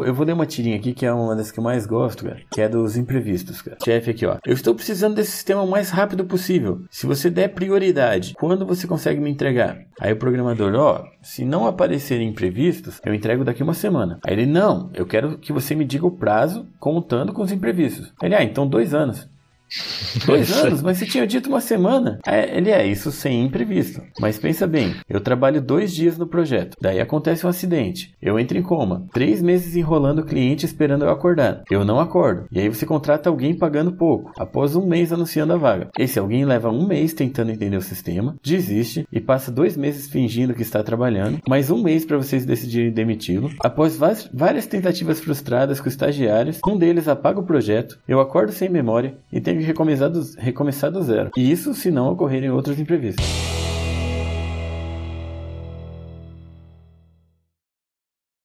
vou, 0.00 0.06
eu 0.06 0.14
vou 0.14 0.24
ler 0.24 0.32
uma 0.32 0.46
tirinha 0.46 0.76
aqui 0.76 0.92
que 0.92 1.04
é 1.04 1.12
uma 1.12 1.36
das 1.36 1.50
que 1.50 1.58
eu 1.58 1.64
mais 1.64 1.86
gosto, 1.86 2.24
cara, 2.24 2.40
que 2.50 2.60
é 2.60 2.68
dos 2.68 2.96
imprevistos, 2.96 3.60
cara. 3.62 3.76
Chefe 3.84 4.10
aqui, 4.10 4.26
ó. 4.26 4.38
Eu 4.44 4.54
estou 4.54 4.74
precisando 4.74 5.14
desse 5.14 5.32
sistema 5.32 5.62
o 5.62 5.70
mais 5.70 5.90
rápido 5.90 6.24
possível. 6.24 6.82
Se 6.90 7.06
você 7.06 7.30
der 7.30 7.48
prioridade, 7.48 8.34
quando 8.34 8.66
você 8.66 8.86
consegue 8.86 9.20
me 9.20 9.30
entregar? 9.30 9.78
Aí 10.00 10.12
o 10.12 10.16
programador, 10.16 10.74
ó, 10.74 11.04
se 11.22 11.44
não 11.44 11.66
aparecerem 11.66 12.28
imprevistos, 12.28 13.00
eu 13.04 13.14
entrego 13.14 13.44
daqui 13.44 13.62
uma 13.62 13.74
semana. 13.74 14.18
Aí 14.24 14.32
ele, 14.32 14.46
não, 14.46 14.90
eu 14.94 15.06
quero 15.06 15.38
que 15.38 15.52
você 15.52 15.74
me 15.74 15.84
diga 15.84 16.06
o 16.06 16.10
prazo 16.10 16.66
contando 16.78 17.32
com 17.32 17.42
os 17.42 17.52
imprevistos. 17.52 18.12
Ele, 18.22 18.34
ah, 18.34 18.42
então 18.42 18.66
dois 18.66 18.94
anos. 18.94 19.28
Dois 20.26 20.50
anos? 20.52 20.82
Mas 20.82 20.98
você 20.98 21.06
tinha 21.06 21.26
dito 21.26 21.48
uma 21.48 21.60
semana. 21.60 22.18
É, 22.26 22.56
ele 22.56 22.70
é, 22.70 22.86
isso 22.86 23.10
sem 23.10 23.44
imprevisto. 23.44 24.02
Mas 24.20 24.38
pensa 24.38 24.66
bem, 24.66 24.94
eu 25.08 25.20
trabalho 25.20 25.60
dois 25.60 25.94
dias 25.94 26.18
no 26.18 26.26
projeto. 26.26 26.76
Daí 26.80 27.00
acontece 27.00 27.46
um 27.46 27.48
acidente. 27.48 28.14
Eu 28.20 28.38
entro 28.38 28.58
em 28.58 28.62
coma. 28.62 29.06
Três 29.12 29.42
meses 29.42 29.76
enrolando 29.76 30.20
o 30.20 30.24
cliente 30.24 30.66
esperando 30.66 31.04
eu 31.04 31.10
acordar. 31.10 31.62
Eu 31.70 31.84
não 31.84 32.00
acordo. 32.00 32.46
E 32.50 32.58
aí 32.58 32.68
você 32.68 32.84
contrata 32.84 33.28
alguém 33.28 33.56
pagando 33.56 33.92
pouco. 33.92 34.32
Após 34.38 34.76
um 34.76 34.86
mês 34.86 35.12
anunciando 35.12 35.52
a 35.52 35.56
vaga. 35.56 35.88
Esse 35.98 36.18
alguém 36.18 36.44
leva 36.44 36.70
um 36.70 36.86
mês 36.86 37.12
tentando 37.12 37.50
entender 37.50 37.76
o 37.76 37.82
sistema, 37.82 38.36
desiste 38.42 39.06
e 39.12 39.20
passa 39.20 39.50
dois 39.50 39.76
meses 39.76 40.08
fingindo 40.08 40.54
que 40.54 40.62
está 40.62 40.82
trabalhando. 40.82 41.38
Mais 41.48 41.70
um 41.70 41.82
mês 41.82 42.04
para 42.04 42.16
vocês 42.16 42.44
decidirem 42.44 42.92
demiti-lo. 42.92 43.50
Após 43.60 43.98
várias 44.32 44.66
tentativas 44.66 45.20
frustradas 45.20 45.80
com 45.80 45.88
estagiários, 45.88 46.60
um 46.66 46.76
deles 46.76 47.08
apaga 47.08 47.40
o 47.40 47.46
projeto. 47.46 47.98
Eu 48.06 48.20
acordo 48.20 48.52
sem 48.52 48.68
memória 48.68 49.14
e 49.32 49.40
tenho 49.40 49.59
recomeçar 49.62 50.10
do, 50.10 50.20
recomeçar 50.38 50.90
do 50.90 51.02
zero. 51.02 51.30
E 51.36 51.50
isso 51.50 51.74
se 51.74 51.90
não 51.90 52.10
ocorrerem 52.12 52.50
outros 52.50 52.78
imprevistos. 52.78 53.24